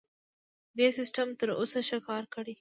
دې 0.77 0.87
سیستم 0.97 1.27
تر 1.39 1.49
اوسه 1.59 1.79
ښه 1.87 1.99
کار 2.07 2.23
کړی. 2.33 2.53